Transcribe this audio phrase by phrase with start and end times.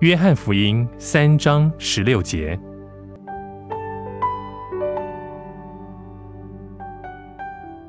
[0.00, 2.58] 约翰福音三章十六节：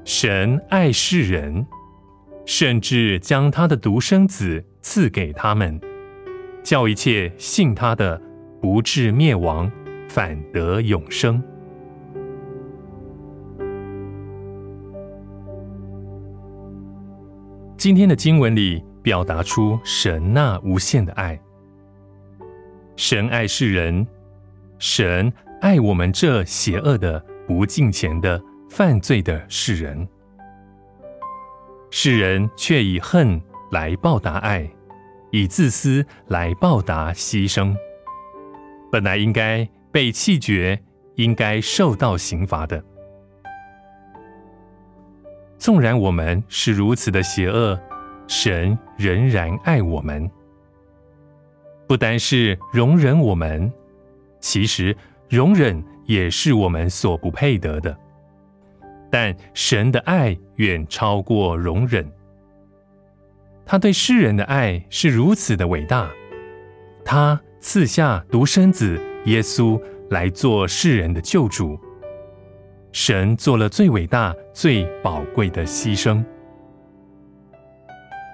[0.04, 1.66] 神爱世人，
[2.46, 5.80] 甚至将他的独生子赐给他们，
[6.62, 8.22] 叫一切信他的
[8.62, 9.72] 不至灭亡，
[10.10, 11.42] 反得永生。
[17.78, 21.40] 今天的经文里表达出神那无限的爱。
[23.04, 24.06] 神爱世人，
[24.78, 30.08] 神爱我们这邪恶的、不敬虔的、犯罪的世人。
[31.90, 33.42] 世人却以恨
[33.72, 34.70] 来报答爱，
[35.32, 37.76] 以自私来报答牺牲。
[38.92, 40.80] 本来应该被弃绝，
[41.16, 42.84] 应该受到刑罚的。
[45.58, 47.82] 纵然我们是如此的邪恶，
[48.28, 50.30] 神仍然爱我们。
[51.92, 53.70] 不单是容忍我们，
[54.40, 54.96] 其实
[55.28, 57.94] 容忍也是我们所不配得的。
[59.10, 62.10] 但神的爱远超过容忍，
[63.66, 66.10] 他对世人的爱是如此的伟大，
[67.04, 69.78] 他赐下独生子耶稣
[70.12, 71.78] 来做世人的救主。
[72.94, 76.24] 神做了最伟大、最宝贵的牺牲，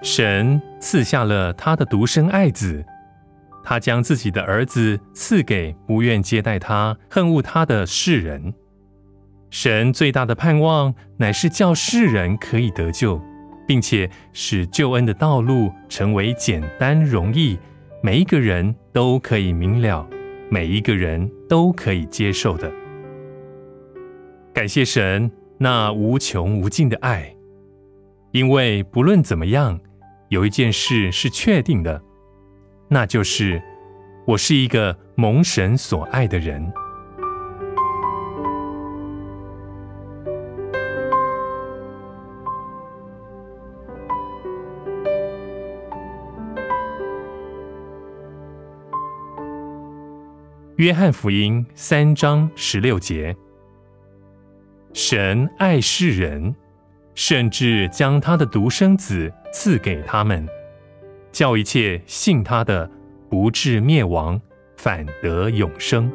[0.04, 2.86] 神赐下了他的独生爱子。
[3.68, 8.54] 他将自己的儿子赐给不愿接待他、恨恶他的世人。
[9.50, 13.20] 神最大的盼望乃是叫世人可以得救，
[13.66, 17.58] 并且使救恩的道路成为简单容易，
[18.02, 20.08] 每一个人都可以明了，
[20.48, 22.72] 每一个人都可以接受的。
[24.54, 27.36] 感谢神那无穷无尽的爱，
[28.32, 29.78] 因为不论怎么样，
[30.30, 32.02] 有一件事是确定的。
[32.90, 33.62] 那就是
[34.26, 36.72] 我是一个蒙神所爱的人。
[50.76, 53.36] 约翰福音三章十六节：
[54.94, 56.54] 神爱世人，
[57.14, 60.48] 甚至将他的独生子赐给他们。
[61.38, 62.90] 叫一切信他的
[63.30, 64.40] 不至灭亡，
[64.76, 66.10] 反得永生。